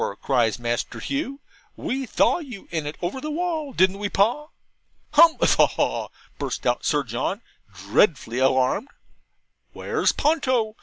cries 0.19 0.57
Master 0.57 0.97
Hugh. 0.99 1.41
'WE 1.75 2.07
thaw 2.07 2.39
you 2.39 2.67
in 2.71 2.87
it, 2.87 2.97
over 3.03 3.21
the 3.21 3.29
wall, 3.29 3.71
didn't 3.71 3.99
we, 3.99 4.09
Pa?' 4.09 4.47
'Hum 5.11 5.37
a 5.39 5.45
ha 5.45 5.63
a 5.63 5.67
haw!' 5.67 6.07
burst 6.39 6.65
out 6.65 6.83
Sir 6.83 7.03
John, 7.03 7.43
dreadfully 7.71 8.39
alarmed. 8.39 8.87
'Where's 9.73 10.11
Ponto? 10.11 10.75